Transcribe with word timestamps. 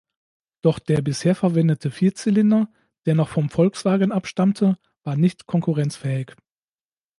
Doch 0.63 0.79
der 0.79 1.03
bisher 1.03 1.35
verwendete 1.35 1.91
Vierzylinder, 1.91 2.73
der 3.05 3.13
noch 3.13 3.29
vom 3.29 3.51
Volkswagen 3.51 4.11
abstammte, 4.11 4.79
war 5.03 5.15
nicht 5.15 5.45
konkurrenzfähig. 5.45 6.31